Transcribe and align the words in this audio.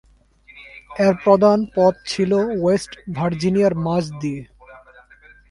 এর 1.05 1.13
প্রধান 1.23 1.59
পথ 1.75 1.93
ছিল 2.05 2.31
ওয়েস্ট 2.61 2.91
ভার্জিনিয়ার 3.15 3.73
মাঝ 3.85 4.03
দিয়ে। 4.21 4.41